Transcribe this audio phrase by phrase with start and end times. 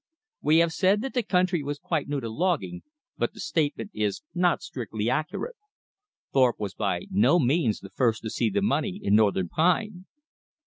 [0.41, 2.81] We have said that the country was quite new to logging,
[3.19, 5.55] but the statement is not strictly accurate.
[6.33, 10.07] Thorpe was by no means the first to see the money in northern pine.